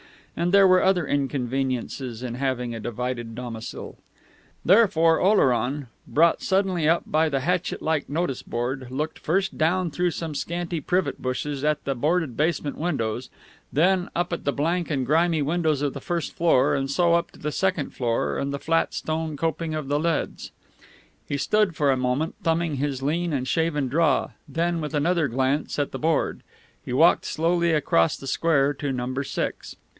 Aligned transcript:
And 0.35 0.51
there 0.53 0.65
were 0.67 0.81
other 0.81 1.05
inconveniences 1.05 2.23
in 2.23 2.33
having 2.35 2.73
a 2.73 2.79
divided 2.79 3.35
domicile. 3.35 3.97
Therefore 4.65 5.19
Oleron, 5.19 5.87
brought 6.07 6.41
suddenly 6.41 6.87
up 6.89 7.03
by 7.05 7.29
the 7.29 7.41
hatchet 7.41 7.81
like 7.83 8.09
notice 8.09 8.41
board, 8.41 8.89
looked 8.89 9.19
first 9.19 9.59
down 9.59 9.91
through 9.91 10.09
some 10.11 10.33
scanty 10.33 10.79
privet 10.79 11.21
bushes 11.21 11.63
at 11.63 11.83
the 11.83 11.93
boarded 11.93 12.35
basement 12.35 12.77
windows, 12.79 13.29
then 13.71 14.09
up 14.15 14.33
at 14.33 14.43
the 14.43 14.53
blank 14.53 14.89
and 14.89 15.05
grimy 15.05 15.43
windows 15.43 15.83
of 15.83 15.93
the 15.93 16.01
first 16.01 16.33
floor, 16.33 16.73
and 16.73 16.89
so 16.89 17.13
up 17.13 17.29
to 17.31 17.37
the 17.37 17.51
second 17.51 17.91
floor 17.91 18.39
and 18.39 18.51
the 18.51 18.57
flat 18.57 18.95
stone 18.95 19.37
coping 19.37 19.75
of 19.75 19.87
the 19.89 19.99
leads. 19.99 20.51
He 21.27 21.37
stood 21.37 21.75
for 21.75 21.91
a 21.91 21.97
minute 21.97 22.33
thumbing 22.41 22.75
his 22.75 23.03
lean 23.03 23.33
and 23.33 23.47
shaven 23.47 23.91
jaw; 23.91 24.29
then, 24.47 24.81
with 24.81 24.95
another 24.95 25.27
glance 25.27 25.77
at 25.77 25.91
the 25.91 25.99
board, 25.99 26.41
he 26.83 26.93
walked 26.93 27.25
slowly 27.25 27.71
across 27.73 28.17
the 28.17 28.27
square 28.27 28.73
to 28.75 28.91
Number 28.91 29.23
Six. 29.23 29.75